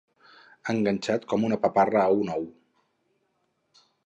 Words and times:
Enganxat 0.73 1.27
com 1.33 1.45
una 1.49 1.59
paparra 1.67 2.01
a 2.07 2.17
un 2.23 2.33
ou. 2.39 2.49